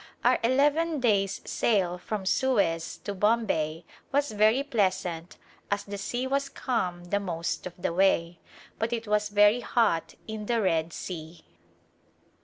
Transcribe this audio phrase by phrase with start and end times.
[0.23, 5.37] Our eleven days' sail from Suez to Bombay was very pleasant
[5.69, 8.39] as the sea was calm the most of the way,
[8.79, 11.43] but it was very hot in the Red Sea.